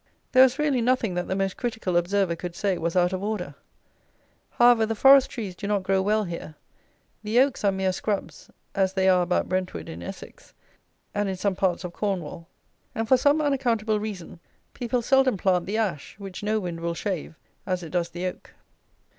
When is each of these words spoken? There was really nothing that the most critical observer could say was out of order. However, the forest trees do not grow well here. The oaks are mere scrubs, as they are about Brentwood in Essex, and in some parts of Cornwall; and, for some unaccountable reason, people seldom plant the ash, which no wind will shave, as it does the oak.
There 0.31 0.41
was 0.41 0.57
really 0.57 0.81
nothing 0.81 1.13
that 1.13 1.27
the 1.27 1.35
most 1.35 1.57
critical 1.57 1.95
observer 1.95 2.35
could 2.35 2.55
say 2.55 2.75
was 2.79 2.95
out 2.95 3.13
of 3.13 3.21
order. 3.21 3.53
However, 4.53 4.83
the 4.87 4.95
forest 4.95 5.29
trees 5.29 5.53
do 5.55 5.67
not 5.67 5.83
grow 5.83 6.01
well 6.01 6.23
here. 6.23 6.55
The 7.21 7.39
oaks 7.39 7.63
are 7.63 7.71
mere 7.71 7.93
scrubs, 7.93 8.49
as 8.73 8.93
they 8.93 9.07
are 9.07 9.21
about 9.21 9.47
Brentwood 9.47 9.87
in 9.87 10.01
Essex, 10.01 10.55
and 11.13 11.29
in 11.29 11.35
some 11.37 11.55
parts 11.55 11.83
of 11.83 11.93
Cornwall; 11.93 12.47
and, 12.95 13.07
for 13.07 13.15
some 13.15 13.41
unaccountable 13.41 13.99
reason, 13.99 14.39
people 14.73 15.03
seldom 15.03 15.37
plant 15.37 15.67
the 15.67 15.77
ash, 15.77 16.15
which 16.17 16.41
no 16.41 16.59
wind 16.59 16.79
will 16.79 16.95
shave, 16.95 17.35
as 17.67 17.83
it 17.83 17.91
does 17.91 18.09
the 18.09 18.25
oak. 18.25 18.55